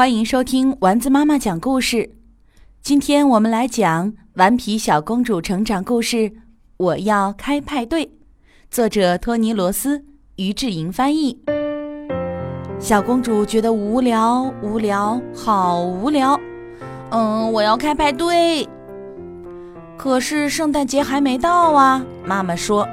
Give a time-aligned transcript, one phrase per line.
[0.00, 2.08] 欢迎收听丸子妈妈讲故事。
[2.80, 6.16] 今天我们来讲《顽皮小公主成长故事》，
[6.78, 8.10] 我要开派对。
[8.70, 10.02] 作者托尼·罗斯，
[10.36, 11.38] 于志莹翻译。
[12.78, 16.40] 小公主觉得无聊，无聊，好无聊。
[17.10, 18.66] 嗯，我要开派对。
[19.98, 22.02] 可是圣诞节还没到啊！
[22.24, 22.88] 妈妈说：“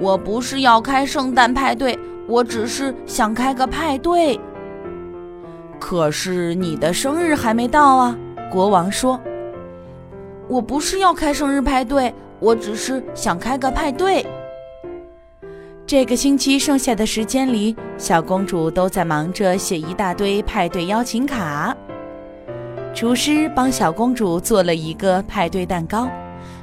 [0.00, 4.38] 我不是要开圣诞派对，我只是想开个派对。”
[5.86, 8.16] 可是你的生日还没到啊！
[8.50, 9.20] 国王说
[10.48, 14.24] ：“我不是要开生日派对，我只是想开个派对。”
[15.86, 21.76] 这个星期剩下的时间里，小公主都在忙着写一大堆派对邀请卡。
[22.94, 26.08] 厨师帮小公主做了一个派对蛋糕，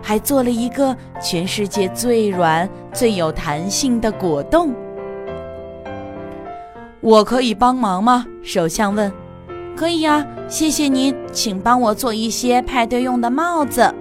[0.00, 4.72] 还做了一个全世界最软、最有弹性的果冻。
[7.00, 8.26] 我可以帮忙吗？
[8.42, 9.10] 首相问。
[9.74, 13.94] 可以呀，谢谢您，请帮我做一些派对用的帽子。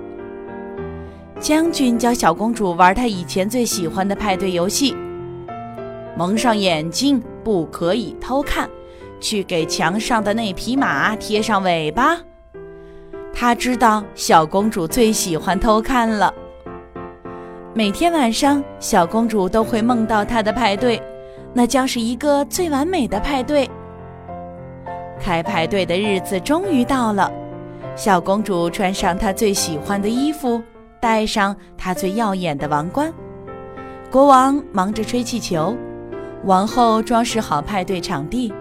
[1.39, 4.94] 将军教小公主玩她以前最喜欢的派对游戏。
[6.17, 8.69] 蒙上眼睛，不可以偷看。
[9.22, 12.17] 去给墙上的那匹马贴上尾巴。
[13.34, 16.34] 他知道小公主最喜欢偷看了。
[17.73, 21.02] 每天晚上，小公主都会梦到她的派对。
[21.53, 23.69] 那将是一个最完美的派对。
[25.19, 27.31] 开派对的日子终于到了，
[27.95, 30.61] 小公主穿上她最喜欢的衣服，
[31.02, 33.11] 戴上她最耀眼的王冠。
[34.09, 35.75] 国王忙着吹气球，
[36.45, 38.53] 王后装饰好派对场地，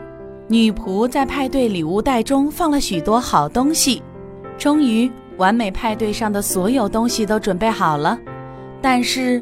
[0.49, 4.03] 女仆在派对礼物袋中放了许多好东西。
[4.59, 8.19] 终于，完美派对上的所有东西都准备好了，
[8.83, 9.41] 但是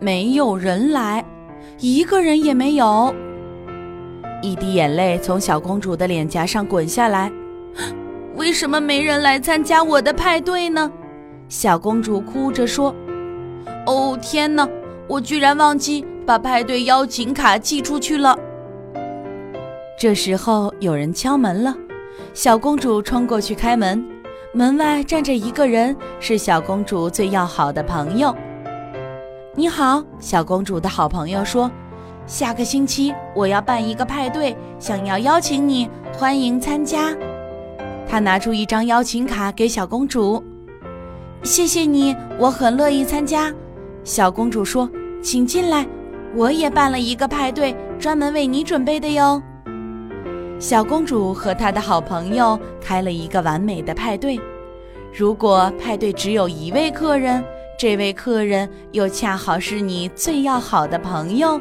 [0.00, 1.22] 没有人来。
[1.78, 3.14] 一个人也没有。
[4.42, 7.30] 一滴眼泪从小公主的脸颊上滚下来。
[8.34, 10.90] 为什么没人来参加我的派对呢？
[11.48, 12.94] 小公主哭着说
[13.86, 14.68] ：“哦，天哪！
[15.08, 18.38] 我居然忘记把派对邀请卡寄出去了。”
[19.98, 21.74] 这时候有人敲门了，
[22.34, 24.04] 小公主冲过去开门。
[24.52, 28.34] 门外站着一个人，是小公主最要好的朋友。
[29.58, 31.70] 你好，小公主的好朋友说
[32.28, 37.16] ：“下个星期我要办一个派对，想要邀请你，欢迎参加。”
[38.06, 40.44] 他拿出一张邀请卡给小公主。
[41.42, 43.50] “谢谢你，我很乐意参加。”
[44.04, 44.90] 小公主说
[45.24, 45.86] ：“请进来，
[46.34, 49.42] 我也办了一个派对，专门为你准备的哟。”
[50.60, 54.38] 小公主和她的好朋友开了一个完美的派对。
[55.14, 57.42] 如果派对只有一位客人，
[57.78, 61.60] 这位客人又恰好是你最要好的朋友，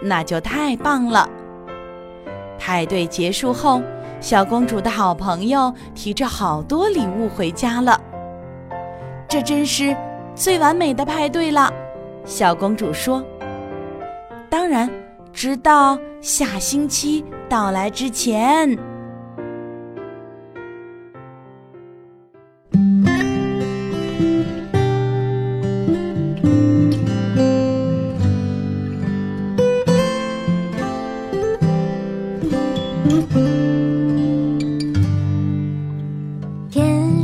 [0.00, 1.28] 那就太棒了。
[2.58, 3.82] 派对结束后，
[4.20, 8.00] 小公主的好朋友提着好多礼物回家了。
[9.28, 9.94] 这真是
[10.36, 11.72] 最完美的派对了，
[12.24, 13.24] 小公主说。
[14.48, 14.88] 当然，
[15.32, 18.78] 直到下星期到来之前。